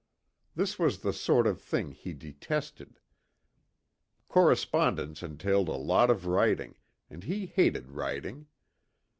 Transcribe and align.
This 0.55 0.79
was 0.79 1.01
the 1.01 1.13
sort 1.13 1.45
of 1.45 1.61
thing 1.61 1.91
he 1.91 2.11
detested. 2.15 2.99
Correspondence 4.29 5.21
entailed 5.21 5.67
a 5.69 5.73
lot 5.73 6.09
of 6.09 6.25
writing, 6.25 6.75
and 7.07 7.23
he 7.23 7.45
hated 7.45 7.91
writing. 7.91 8.47